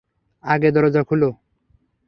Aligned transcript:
আগে 0.43 0.69
দরজা 0.71 1.01
খুলো। 1.03 1.29